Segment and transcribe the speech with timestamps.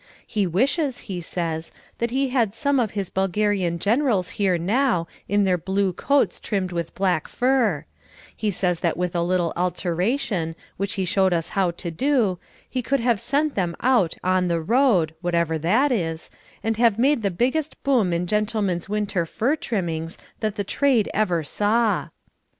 [0.25, 5.43] He wishes, he says, that he had some of his Bulgarian generals here now in
[5.43, 7.85] their blue coats trimmed with black fur;
[8.35, 12.81] he says that with a little alteration, which he showed us how to do, he
[12.81, 16.31] could have sent them out "on the road," wherever that is,
[16.63, 21.43] and have made the biggest boom in gentlemen's winter fur trimmings that the trade ever
[21.43, 22.07] saw.